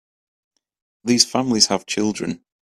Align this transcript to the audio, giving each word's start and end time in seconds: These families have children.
These 1.03 1.25
families 1.25 1.67
have 1.67 1.85
children. 1.85 2.43